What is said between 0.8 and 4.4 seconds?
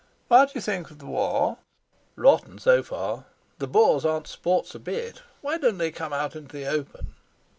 of the war?" "Rotten, so far. The Boers aren't